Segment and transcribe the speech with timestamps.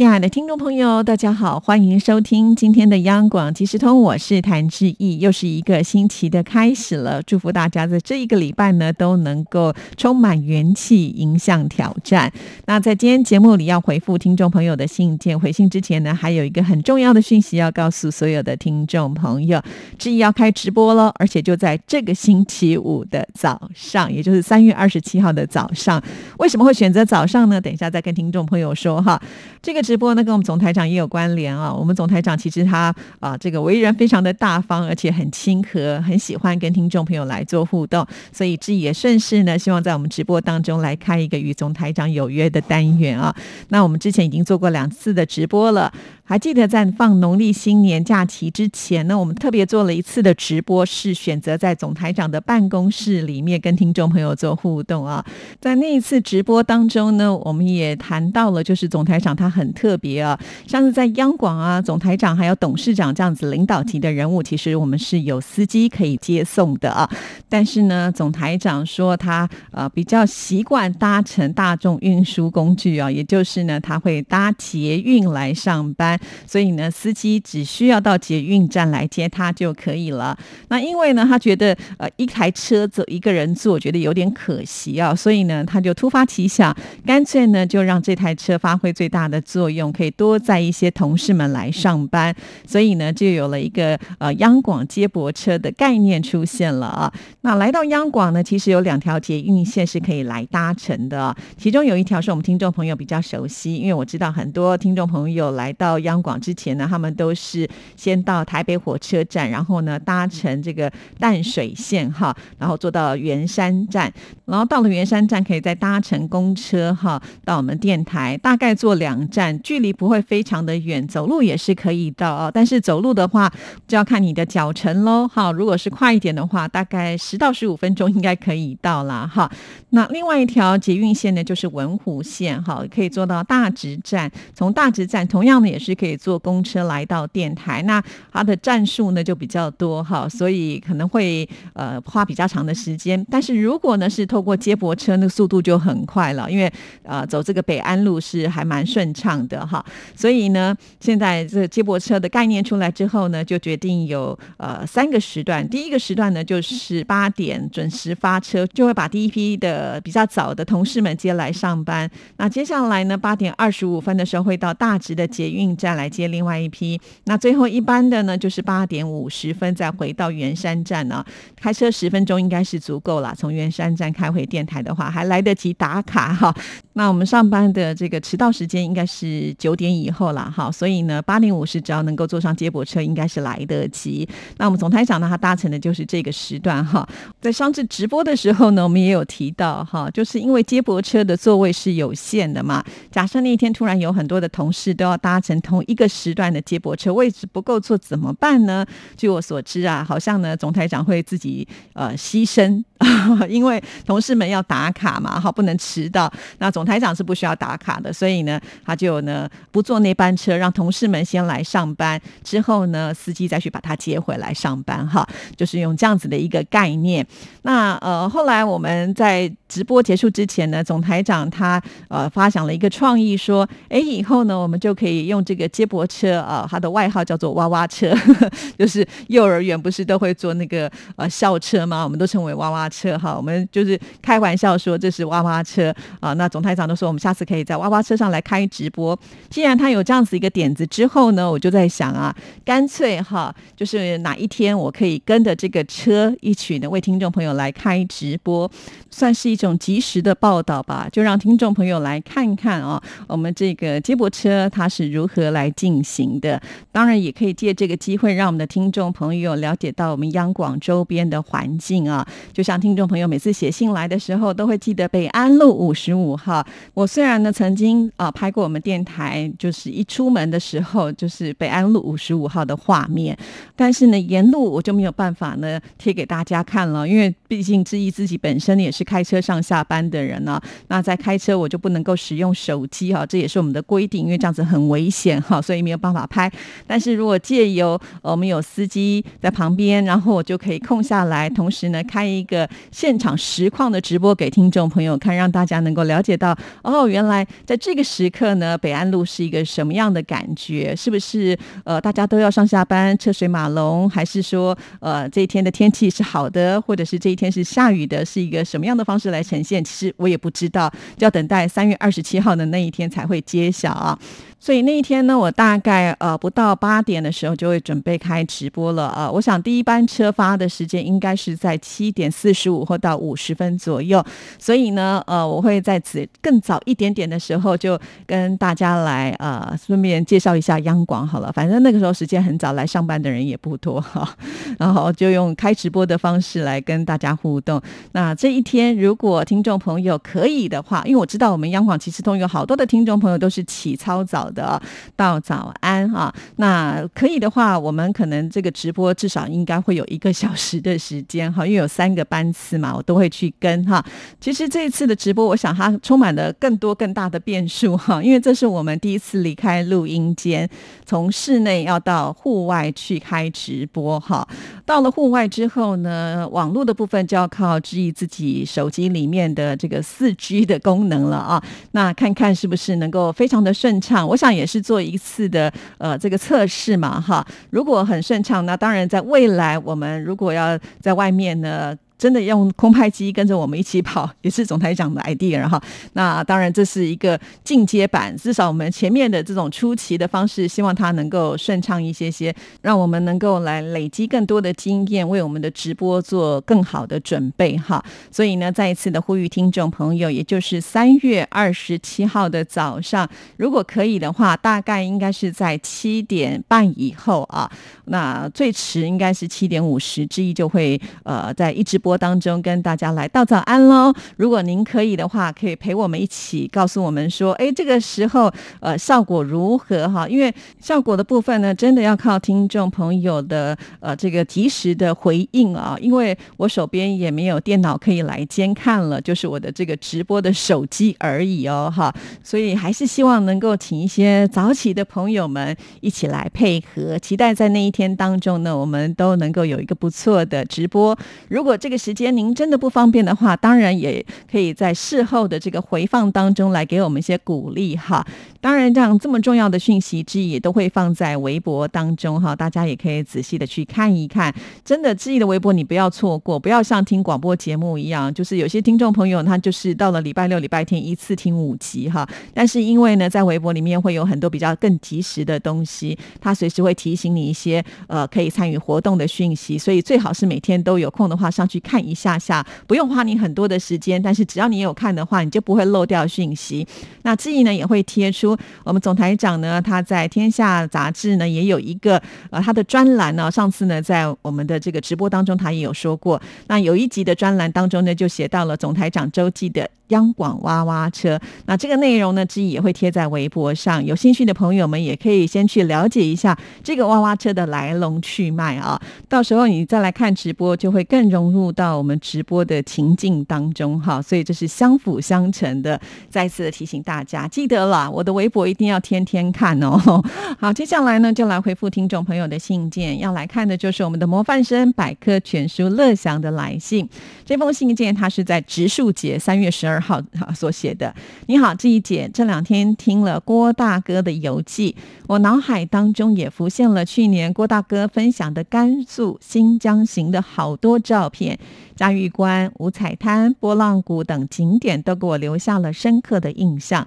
[0.00, 7.22] 亲爱的听众朋友，大家好，欢迎收听今天的央广即时通，我是谭志毅，又是一个星期的开始了。
[7.22, 12.32] 祝福大家在这一个礼拜呢，都能够充满元气，迎向挑战。
[12.64, 19.62] 那在今天节目里要回复听众朋友的信件，回信之前呢，还有一个很重要的讯息要告诉所有的听众朋友，
[19.98, 26.02] 志毅要开直播了，而且就在这个星期五的早上，也就是三月二十七号的早上。
[26.38, 27.60] 为什么会选择早上呢？
[27.60, 29.20] 等一下再跟听众朋友说哈。
[29.62, 31.74] 这个直播呢，跟我们总台长也有关联啊。
[31.74, 43.34] 我们总台长其实他啊，这个为人非常的大方，而且很亲和，很喜欢跟听众朋友来做互动，所以这也顺势呢，希望在我们直播当中来开一个与总台长有约的单元啊。
[43.70, 45.92] 那我们之前已经做过两次的直播了。
[46.30, 55.26] 还记得在放农历新年假期之前呢，我们特别做了一次的直播，是选择在总台长的办公室里面跟听众朋友做互动啊。
[55.60, 67.10] 在那一次直播当中呢，我们也谈到了，就是总台长他很特别啊，像是在央广啊，总台长还有董事长这样子领导级的人物，其实我们是有司机可以接送的啊。
[67.48, 76.19] 但是呢，总台长说他呃比较习惯搭乘大众运输工具啊，也就是呢他会搭捷运来上班。
[76.46, 80.36] 所以呢，司机只需要到捷运站来接他就可以了。
[80.68, 92.34] 那因为呢，他觉得呃一台车走一个人坐，觉得有点可惜啊，所以呢，他就突发奇想，干脆呢就让这台车发挥最大的作用，可以多载一些同事们来上班。
[92.66, 97.12] 所以呢，就有了一个呃央广接驳车的概念出现了啊。
[97.42, 114.12] 那来到央广呢，其实有两条捷运线是可以来搭乘的，其中有一条是我们听众朋友比较熟悉，因为我知道很多听众朋友来到央央广之前呢，他们都是先到台北火车站，然后呢搭乘这个淡水线哈，然后坐到圆山站，
[114.44, 122.50] 然后到了圆山站可以再搭乘公车哈到我们电台，大概坐两站，距离不会非常的远，走路也是可以到啊。
[122.52, 123.50] 但是走路的话
[123.86, 125.52] 就要看你的脚程喽哈。
[125.52, 129.48] 如果是快一点的话，大概十到十五分钟应该可以到啦哈。
[129.90, 135.90] 那另外一条捷运线呢，就是文湖线哈，可以坐到大直站，从大直站同样的也是。
[136.00, 138.02] 可以坐公车来到电台，那
[138.32, 143.22] 它的站数呢就比较多哈，所以可能会呃花比较长的时间。
[143.30, 146.72] 但是如果呢是透过接驳车，那速度就很快了，因为
[147.02, 149.84] 呃走这个北安路是还蛮顺畅的哈。
[150.16, 155.68] 所以呢，现在这接驳车的概念出来之后呢，就决定有呃三个时段。
[155.68, 162.10] 第一个时段呢就是八点准时发车，就会把第一批的比较早的同事们接来上班。
[162.38, 165.90] 那接下来呢，八点二十五分的时候会到大直的捷运站。
[165.90, 171.24] 再来接另外一批，那最后一班的呢，就是八点五十分再回到圆山站呢，
[171.56, 173.34] 开车十分钟应该是足够了。
[173.36, 176.54] 从圆山站开回电台的话，还来得及打卡哈。
[176.92, 184.28] 那我们上班的这个迟到时间应该是九点以后了哈，所以呢，八点五十只要能够坐上接驳车，应该是来得及。
[184.58, 187.04] 那我们总台长呢，他搭乘的就是这个时段哈。
[187.40, 192.84] 在上次直播的时候呢，我们也有提到哈，就是因为接驳车的座位是有限的嘛。
[193.10, 198.84] 假设那一天突然有很多的同事都要搭乘同一个时段的接驳车位置不够坐怎么办呢？
[199.16, 202.82] 据我所知啊，好像呢总台长会自己呃牺牲，
[203.48, 206.28] 因为同事们要打卡嘛，哈，不能迟到。
[206.58, 215.24] 那总台长是不需要打卡的，所以呢他就呢不坐那班车，让同事们先来上班，之后呢司机再去把他接回来上班，哈，
[215.56, 217.24] 就是用这样子的一个概念。
[217.62, 225.59] 那呃后来我们在直播结束之前呢，总台长他呃发想了一个创意，说，哎，以后呢我们就可以用这个。
[225.60, 228.12] 个接驳车啊，它的外号叫做娃娃车，
[228.78, 232.02] 就是幼儿园不是都会坐那个呃校车吗？
[232.02, 233.36] 我们都称为娃娃车哈。
[233.36, 236.32] 我们就是开玩笑说这是娃娃车啊。
[236.32, 239.18] 那总台长都说我们下次可以在娃娃车上来开直播。
[239.50, 242.34] 既然他有这样子一个点子之后呢，我就在想啊，
[242.64, 248.70] 干脆哈，就是哪一天我可以跟着这个车一起呢，为听众朋友来开直播，
[249.10, 255.49] 算是一种及时的报道吧，就让听众朋友来看看啊，我们这个接驳车它是如何。
[255.50, 256.60] 来进行的。
[256.92, 262.26] 当然，也可以借这个机会，让我们的听众朋友了解到我们央广周边的环境啊。
[262.52, 266.66] 就像听众朋友每次写信来的时候，都会记得北安路五十五号。
[266.94, 273.36] 我虽然呢曾经啊拍过我们电台，就是一出门的时候就是北安路五十五号的画面，
[273.76, 280.60] 但是呢沿路我就没有办法呢贴给大家看了，因为毕竟志毅自己本身也是开车上下班的人呢。
[280.88, 286.50] 那在开车我就不能够使用手机哈，这也是我们的规定，因为这样子很危险哈，所以没有办法拍。
[286.86, 300.94] 但是如果借由我们有司机在旁边，然后我就可以空下来，同时呢开一个现场实况的直播给听众朋友看，让大家能够了解到哦，原来在这个时刻呢，北安路是一个什么样的感觉？
[300.96, 309.82] 是不是呃大家都要上下班，车水马龙，还是说呃这一天的天气是好的，或者是这一天是下雨的，是一个什么样的方式来呈现？
[309.82, 314.18] 其实我也不知道，就要等待三月二十七号的那一天才会揭晓啊。
[314.60, 319.30] 所以那一天呢，我大概呃不到八点的时候就会准备开直播了啊。
[319.30, 324.22] 我想第一班车发的时间应该是在七点四十五或到五十分左右，
[324.58, 331.50] 所以呢，呃，我会在此更早一点点的时候就跟大家来呃顺便介绍一下央广好了。
[331.52, 334.28] 反正那个时候时间很早，来上班的人也不多哈，
[334.78, 337.80] 然后就用开直播的方式来跟大家互动。
[338.12, 344.49] 那这一天如果听众朋友可以的话，因为我知道我们央广其实通有好多的听众朋友都是起超早。
[344.50, 344.80] 的
[345.16, 354.04] 到早安哈，那可以的话，我们可能这个直播至少应该会有一个小时的时间哈，因为有三个班次嘛，我都会去跟哈。
[354.40, 360.68] 其实这一次的直播，我想它充满了更多更大的变数哈，因为这是我们第一次离开录音间，
[361.04, 364.46] 从室内要到户外去开直播哈。
[364.84, 371.62] 到了户外之后呢，网络的部分就要靠志毅自己手机里面的这个四 G 的功能了啊。
[371.92, 374.26] 那看看是不是能够非常的顺畅。
[374.26, 377.46] 我上也是做一次的呃这个测试嘛哈。
[377.68, 381.94] 如果很顺畅，那当然在未来我们如果要在外面呢。
[382.20, 385.82] 真的用空拍机跟着我们一起跑，也是总台长的 idea 哈。
[386.12, 398.04] 那当然这是一个进阶版，至少我们前面的这种初期的方式，希望它能够顺畅一些些，让我们能够来累积更多的经验，为我们的直播做更好的准备哈。
[398.30, 403.26] 所以呢，再一次的呼吁听众朋友，也就是三月二十七号的早上，
[403.56, 407.72] 如果可以的话，大概应该是在七点半以后啊，
[408.04, 412.09] 那最迟应该是七点五十之一就会呃在一直播。
[412.10, 414.12] 播当中跟大家来道早安喽！
[414.36, 420.26] 如果您可以的话，可以陪我们一起告诉我们说，哎，这个时候呃效果如何哈？
[420.26, 425.96] 因为效果的部分呢，真的要靠听众朋友的呃这个及时的回应啊。
[426.00, 432.12] 因为我手边也没有电脑可以来监看了，就是我的这个直播的手机而已哦哈。
[432.42, 441.16] 所以还是希望能够请一些早起的朋友们一起来配合，期待在那一天当中呢，我们都能够有一个不错的直播。
[441.48, 448.26] 如果这个时间您真的不方便的话，当然也可以在事后的这个回放当中来给我们一些鼓励哈。
[448.62, 454.54] 当然，这样这么重要的讯息之一也都会放在微博当中哈，大家也可以仔细的去看一看。
[454.82, 462.26] 真的，志毅的微博你不要错过，不要像听广播节目一样，就是有些听众朋友他就是到了礼拜六、礼拜天一次听五集哈。
[462.54, 471.80] 但是因为呢，在微博里面会有很多比较更及时的东西，他随时会提醒你一些呃可以参与活动的讯息，所以最好是每天都有空的话上去。
[471.80, 476.86] 看看一下下，不用花你很多的时间，但是只要你有看的话，你就不会漏掉讯息。
[477.22, 483.50] 那志毅呢也会贴出我们总台长呢，他在天下杂志呢也有一个呃他的专栏呢。
[483.50, 486.40] 上次呢在我们的这个直播当中，他也有说过。
[486.68, 489.90] 那有一集的专栏当中呢，就写到了总台长周记的。
[490.10, 494.04] 央广挖挖车，那这个内容呢，之一也会贴在微博上。
[494.04, 499.00] 有兴趣的朋友们也可以先去了解一下这个挖挖车的来龙去脉啊。
[499.28, 504.20] 到时候你再来看直播，就会更融入到我们直播的情境当中哈。
[504.20, 506.00] 所以这是相辅相成的。
[506.28, 510.22] 再次的提醒大家，记得了，我的微博一定要天天看哦。
[510.58, 513.18] 好，接下来呢，就来回复听众朋友的信件。
[513.20, 517.08] 要来看的就是我们的模范生百科全书乐祥的来信。
[517.44, 519.99] 这封信件他是在植树节三月十二。
[520.00, 521.14] 好好所写的，
[521.46, 531.58] 你好，这一姐这两天听了郭大哥的游记，我脑海当中也浮现了去年郭大哥分享的甘肃新疆行的好多照片，
[531.94, 537.06] 嘉峪关、五彩滩、波浪谷等景点都给我留下了深刻的印象。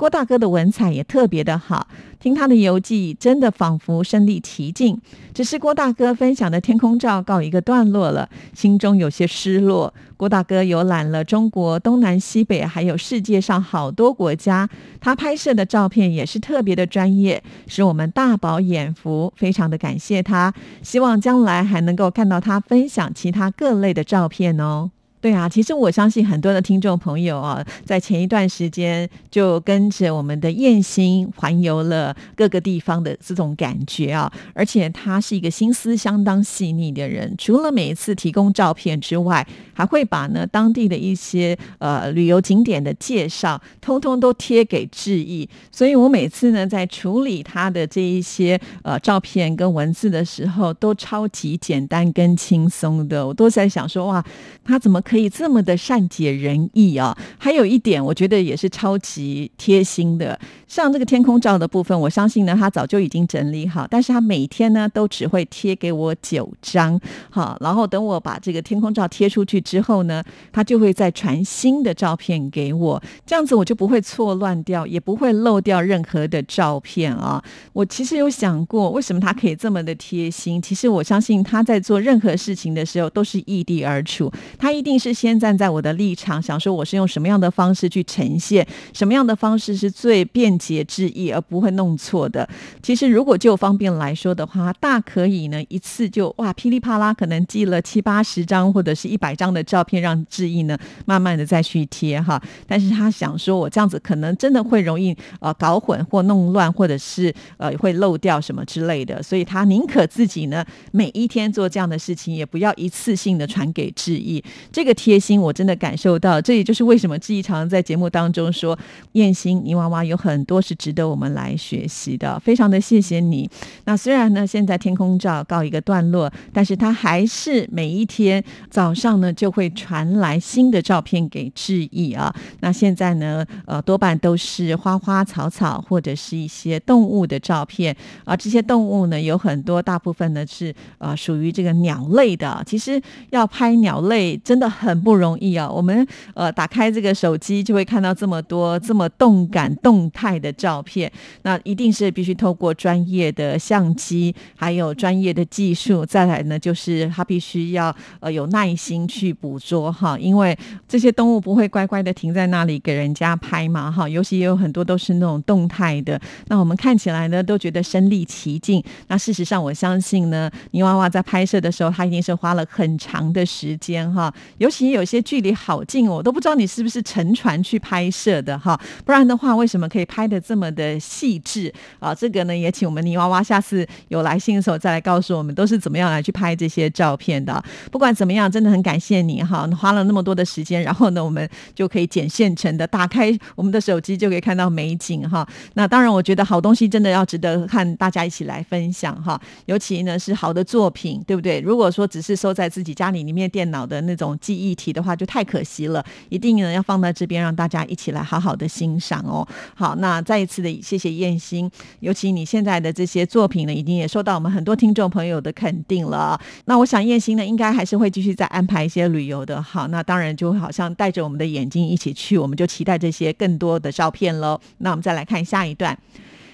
[0.00, 1.86] 郭大哥的文采也特别的好，
[2.18, 4.98] 听他的游记，真的仿佛身临其境。
[5.34, 9.92] 只是郭大哥分享的天空照告一个段落了，心中有些失落。
[10.16, 14.66] 郭大哥游览了中国东南西北，还有世界上好多国家，
[15.02, 20.54] 他拍摄的照片也是特别的专业，使我们大饱眼福，非常的感谢他。
[20.80, 24.90] 希望将来还能够看到他分享其他各类的照片哦。
[25.20, 45.46] 对啊，其实我相信很多的听众朋友啊，在前一段时间就跟着我们的燕心环游了各个地方的这种感觉啊，而且他是一个心思相当细腻的人，除了每一次提供照片之外，还会把呢当地的一些呃旅游景点的介绍，通通都贴给志毅。
[45.70, 54.24] 所以我每次呢在处理他的这一些呃照片跟文字的时候，都超级简单跟轻松的，我都在想说哇，
[54.64, 54.98] 他怎么？
[55.10, 57.18] 可以这么的善解人意啊！
[57.36, 60.38] 还有一点，我觉得也是超级贴心的。
[60.68, 77.42] 像这个天空照的部分，我相信呢，他早就已经整理好，但是他每天呢都只会贴给我九张，好，然后等我把这个天空照贴出去之后呢，他就会再传新的照片给我，这样子我就不会错乱掉，也不会漏掉任何的照片啊。
[77.72, 80.62] 我其实有想过，为什么他可以这么的贴心？
[80.62, 90.50] 其实我相信他在做任何事情的时候都是异地而处，他一定是先站在我的立场，想说我是用什么样的方式去呈现，什么样的方式是最便。
[90.60, 92.46] 捷致意而不会弄错的。
[92.82, 100.76] 其实，如果就方便来说的话，大可以呢一次就哇噼里啪啦，可能寄了七八十张或者是一百张的照片，让志毅呢
[101.06, 102.38] 慢慢的再去贴哈。
[102.66, 114.44] 但是他想说，我这样子可能真的会容易呃搞混或弄乱，或者是呃会漏掉什么之类的，所以他宁可自己呢每一天做这样的事情，也不要一次性的传给志毅。
[114.70, 118.78] 这个贴心我真的感受到，这也就是为什么志毅常常在节目当中说，
[119.12, 120.40] 燕心泥娃娃有很。
[120.50, 123.48] 多是值得我们来学习的，非常的谢谢你。
[123.84, 132.34] 那虽然呢，现在天空照告一个段落，但是他还是每一天早上呢就会传来新的照片给志毅啊。
[132.60, 137.94] 那现在呢，呃，多半都是花花草草或者是一些动物的照片
[138.24, 138.34] 啊。
[138.34, 142.60] 这些动物呢，有很多，大部分呢是呃属于这个鸟类的。
[142.66, 145.70] 其实要拍鸟类真的很不容易啊。
[145.70, 150.40] 我们呃打开这个手机就会看到这么多这么动感动态。
[150.40, 156.06] 的照片，那一定是必须透过专业的相机，还有专业的技术。
[156.06, 160.56] 再来呢，就是他必须要呃有耐心去捕捉哈，因为
[160.88, 164.08] 这些动物不会乖乖的停在那里给人家拍嘛哈。
[164.08, 168.82] 尤其也有很多都是那种动态的，那我们看起来呢都觉得身临其境。
[169.08, 174.32] 那事实上，我相信呢，泥娃娃在拍摄的时候，他一定是花了很长的时间哈。
[174.58, 178.80] 尤其有些距离好近，我都不知道你是不是乘船去拍摄的哈。
[179.04, 180.30] 不然的话，为什么可以拍？
[180.30, 187.60] 的这么的细致啊，这个呢也请我们泥娃娃下次有来信的时候再来告诉我们，都是怎么样来去拍这些照片的。
[187.90, 195.44] 不管怎么样，真的很感谢你哈，花了那么多的时间，然后呢，我们就可以捡现成的，打开我们的手机就可以看到美景哈。
[195.74, 199.40] 那当然，我觉得好东西真的要值得看，大家一起来分享哈。
[199.66, 201.58] 尤其呢是好的作品，对不对？
[201.58, 206.04] 如果说只是收在自己家里里面电脑的那种记议题的话，就太可惜了。
[206.28, 209.46] 一定呢要放在这边，让大家一起来好好的欣赏哦。
[209.74, 210.20] 好，那。
[210.22, 211.68] 再一次的谢谢燕心，
[212.00, 216.38] 尤其你现在的这些作品呢，已经也受到我们很多听众朋友的肯定了。
[216.66, 219.60] 那我想燕心呢，应该还是会继续再安排一些旅游的。
[219.60, 224.60] 好，那当然就好像带着我们的眼睛一起去，我们就期待这些更多的照片喽。
[224.78, 225.98] 那我们再来看下一段。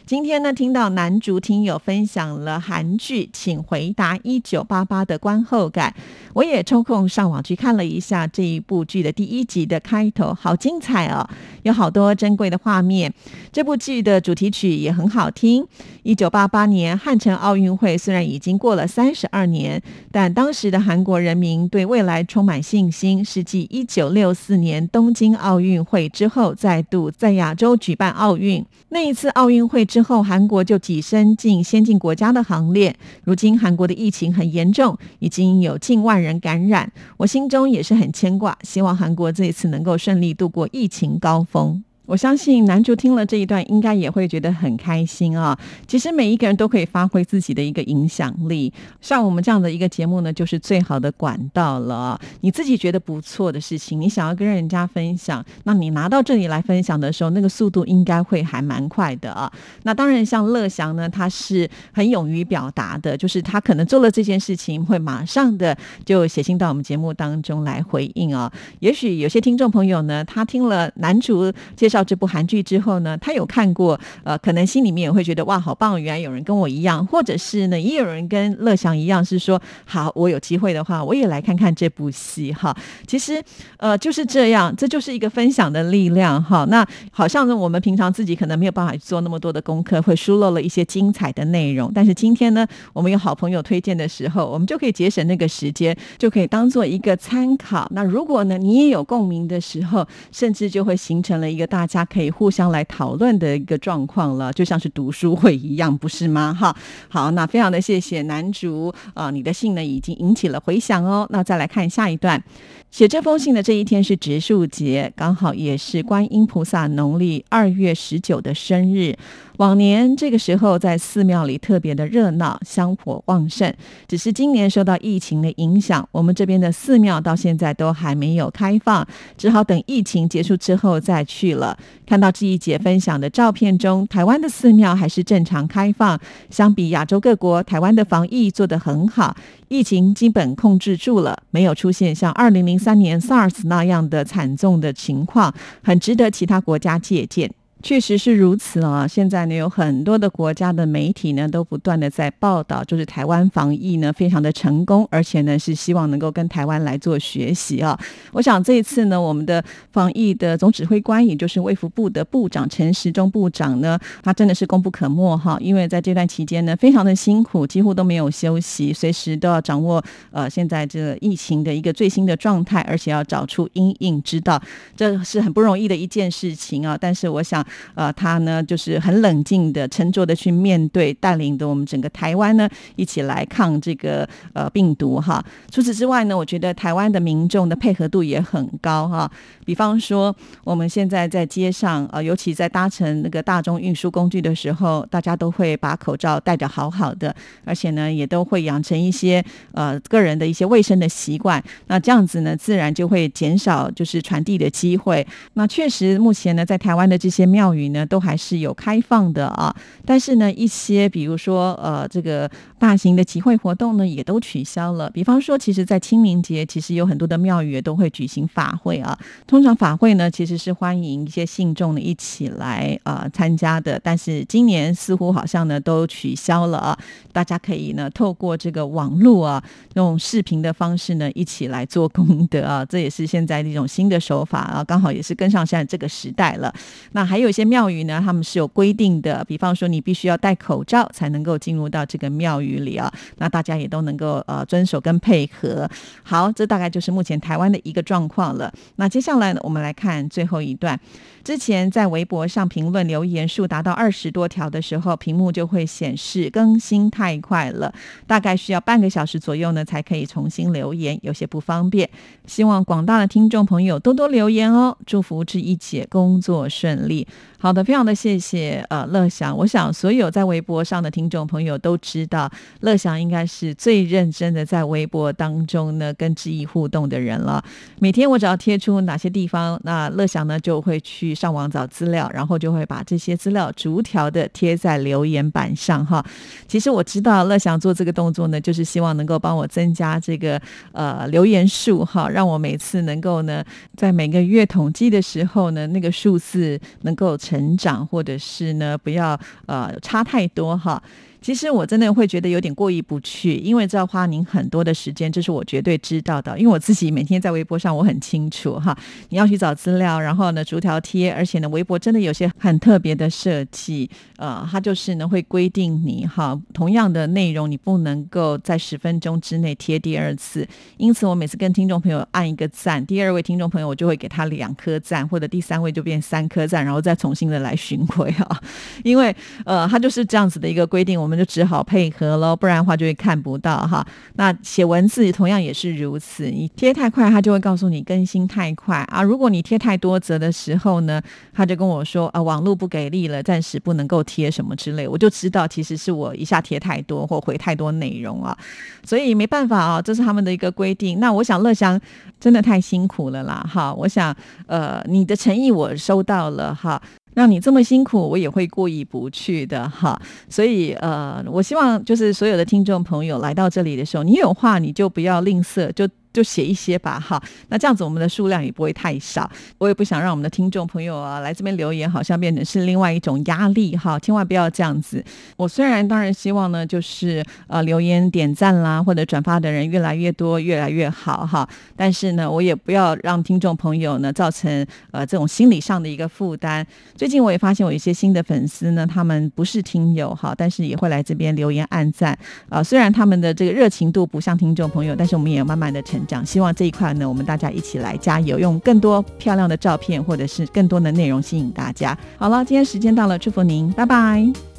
[0.06, 5.92] 今天呢，听到男主听友分享了韩剧《请回答一九八八》的观后感，
[6.32, 11.28] 我也抽空上网去看了一下这一部剧的第一集的开头，好精彩哦，
[11.64, 13.12] 有好多珍贵的画面。
[13.50, 15.66] 这部剧的主题曲也很好听。
[16.04, 19.82] 一九八八年汉城奥运会虽然已经过了三十二年，
[20.12, 28.64] 但当时的韩国人民对未来充满信心，是继一九六四年东京奥运会之后，再度在亚洲举办奥运。
[28.90, 29.84] 那一次奥运会。
[29.96, 32.94] 之后，韩国就跻身进先进国家的行列。
[33.24, 36.92] 如今，韩国的疫情很严重，已经有近万人感染。
[37.16, 41.82] 我心中也是很牵挂，希望韩国这一次能够顺利度过疫情高峰。
[42.06, 45.58] 我相信男主听了这一段，应该也会觉得很开心啊。
[45.88, 52.18] 其实每一个人都可以发挥自己的一个影响力，像我们这样的一个节目呢，就是最好的管道了。
[52.42, 59.52] 你自己觉得不错的事情，你想要跟人家分享，那你拿到这里来分享的时候，那个速度应该会还蛮快的啊。
[59.82, 68.52] 那当然，像乐祥呢，他是很勇于表达的，就是他可能做了这件事情，会马上的就写信到我们节目当中来回应啊。
[68.78, 71.95] 也许有些听众朋友呢，他听了男主介绍。
[71.96, 82.76] 绍这部韩剧之后呢，他有看过，呃，可能心里面也会觉得哇，好棒，原来有人跟我一样，或者是呢，也有人跟乐祥一样，是说好，我有机会的话，我也来看看这部戏哈。
[83.06, 83.42] 其实，
[83.78, 86.66] 呃，就是这样，这就是一个分享的力量哈。
[86.68, 97.88] 那好像呢，我们平常自己可能没有办法做那么多的功课，会疏漏了一些精彩的内容，但是今天呢，我们有好朋友推荐的时候，我们就可以节省那个时间，就可以当做一个参考。
[97.92, 106.52] 那如果呢，你也有共鸣的时候，甚至就会形成了一个大大家可以互相来讨论的一个状况了，就像是读书会一样，不是吗？
[106.58, 106.76] 哈，
[107.08, 111.24] 好，那非常的谢谢男主啊，你的信呢已经引起了回响哦。
[111.30, 112.42] 那再来看下一段，
[112.90, 119.16] 写这封信的这一天是植树节，刚好也是观音菩萨农历二月十九的生日。
[119.58, 123.72] 往年这个时候在寺庙里特别的热闹，香火旺盛。
[124.06, 129.06] 只是今年受到疫情的影响，我们这边的寺庙到现在都还没有开放，
[129.38, 131.76] 只好等疫情结束之后再去了。
[132.04, 136.20] 看到志毅姐分享的照片中，台湾的寺庙还是正常开放。
[136.50, 139.34] 相比亚洲各国，台湾的防疫做得很好，
[139.68, 147.50] 疫情基本控制住了，没有出现像二零零三年 SARS 那样的惨重的情况，很值得其他国家借鉴。
[147.83, 149.06] 确实是如此啊！
[149.06, 157.97] 现在呢，有很多的国家的媒体呢，都不断的在报道，就是台湾防疫呢非常的成功，而且呢是希望能够跟台湾来做学习啊。
[158.33, 170.02] 我想这一次呢，我们的防疫的总指挥官，也就是卫福部的部长陈时中部长呢，他真的是功不可没哈，因为在这段期间呢，非常的辛苦，几乎都没有休息，随时都要掌握
[170.33, 174.61] 呃现在这疫情的一个最新的状态，而且要找出因应之道，
[174.97, 176.99] 这是很不容易的一件事情啊。
[176.99, 177.64] 但是我想。
[177.94, 185.44] 呃，他呢就是很冷静的、沉着的去面对，带领的我们整个台湾呢一起来抗这个呃病毒哈。
[185.70, 189.30] 除此之外呢，我觉得台湾的民众的配合度也很高哈。
[189.64, 201.62] 比方说，我们现在在街上呃，尤其在搭乘那个大众运输工具的时候，大家都会把口罩戴着好好的，而且呢也都会养成一些呃个人的一些卫生的习惯。
[201.88, 205.26] 那这样子呢，自然就会减少就是传递的机会。
[205.54, 207.66] 那确实，目前呢在台湾的这些庙。
[207.76, 215.10] 宇呢，都还是有开放的啊，但是呢，一些比如说呃，这个大型的集会活动呢，也都取消了。
[215.10, 219.18] 比方说，其实，在清明节，其实有很多的庙宇也都会举行法会啊。
[219.46, 226.96] 通常法会呢，其实是欢迎一些信众呢一起来啊参加的，但是今年似乎好像呢都取消了啊。
[227.32, 229.62] 大家可以呢透过这个网络啊，
[229.94, 236.72] 用视频的方式呢一起来做功德啊，这也是现在的一种新的手法啊，刚好也是跟上现在这个时代了。
[237.10, 237.45] 那还有。
[237.46, 243.12] 有些庙宇呢，他们是有规定的，比方说你必须要戴口罩才能够进入到这个庙宇里啊。
[243.38, 245.88] 那大家也都能够呃遵守跟配合。
[246.23, 248.73] 好，这大概就是目前台湾的一个状况了。
[248.97, 250.99] 那接下来呢，我们来看最后一段。
[251.47, 257.95] 之前在微博上评论留言数达到二十多条的时候，屏幕就会显示更新太快了，
[258.26, 262.11] 大概需要半个小时左右呢才可以重新留言，有些不方便。
[262.47, 267.25] 希望广大的听众朋友多多留言哦，祝福志一姐工作顺利。
[267.59, 269.56] 好的，非常的谢谢呃乐祥。
[269.56, 277.65] 我想所有在微博上的听众朋友都知道，乐祥应该是最认真的在微博当中呢跟志毅互动的人了。
[278.00, 286.25] 每天我只要贴出哪些地方，那乐祥呢就会去上网找资料，然后就会把这些资料逐条的贴在留言板上哈。
[286.66, 293.62] 其实我知道乐祥做这个动作呢，就是希望能够帮我增加这个呃留言数哈，让我每次能够呢
[293.96, 297.36] 在每个月统计的时候呢，那个数字能够。
[297.36, 301.02] 成长，或者是呢，不要呃差太多哈。
[301.47, 306.59] 其实我真的会觉得有点过意不去，因为这要花您很多的时间，这是我绝对知道的。
[306.59, 320.67] 因为我自己每天在微博上，我很清楚哈，你要去找资料，然后呢逐条贴，而且呢，微博真的有些很特别的设计，呃，它就是呢会规定你哈，同样的内容你不能够在十分钟之内贴第二次。
[320.97, 328.61] 因此，我每次跟听众朋友按一个赞，第二位听众朋友我就会给他两颗赞，或者第三位就变三颗赞，然后再重新的来巡回啊。
[329.04, 329.32] 因为
[329.65, 331.35] 呃，它就是这样子的一个规定，我们。
[331.36, 334.06] 就只好配合喽，不然的话就会看不到哈。
[334.34, 339.22] 那写文字同样也是如此，你贴太快，他就会告诉你更新太快啊。
[339.22, 341.20] 如果你贴太多则的时候呢，
[341.52, 348.56] 他就跟我说啊，网络不给力了，暂时不能够贴什么之类，我就知道其实是我一下贴太多或回太多内容啊，
[349.04, 351.20] 所以没办法啊，这是他们的一个规定。
[351.20, 352.00] 那我想乐祥
[352.40, 354.34] 真的太辛苦了啦，哈，我想
[354.66, 357.00] 呃，你的诚意我收到了哈。
[357.36, 360.20] 让你这么辛苦，我也会过意不去的哈。
[360.50, 366.08] 所以呃，我希望就是所有的听众朋友来到这里的时候，你有话你就不要吝啬，就。
[366.36, 367.42] 就写一些吧，哈。
[367.68, 369.50] 那这样子我们的数量也不会太少。
[369.78, 374.18] 我也不想让我们的听众朋友啊来这边留言，好像变成是另外一种压力，哈。
[374.18, 375.25] 千万不要这样子。
[375.56, 381.66] 我虽然当然希望呢，就是呃留言点赞啦，或者转发的人越来越多，越来越好，哈。
[381.96, 386.86] 但是呢，我也不要让听众朋友呢造成呃这种心理上的一个负担。
[387.14, 392.36] 最近我也发现有一些新的粉丝呢，他们不是听友哈，但是也会来这边留言按赞
[392.68, 392.82] 啊。
[392.82, 396.45] 虽然他们的这个热情度不像听众朋友，但是我们也慢慢的成长。
[396.45, 402.19] 希望这一块呢，我们大家一起来加油，用更多漂亮的照片或者是更多的内容吸引大家。
[402.36, 404.75] 好了，今天时间到了，祝福您，拜拜。